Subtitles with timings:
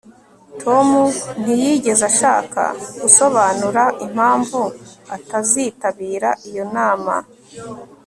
[0.61, 0.87] tom
[1.41, 2.61] ntiyigeze ashaka
[3.01, 4.59] gusobanura impamvu
[5.15, 7.15] atazitabira iyo nama